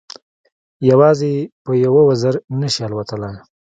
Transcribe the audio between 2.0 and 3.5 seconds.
وزر نه شي الوتلای.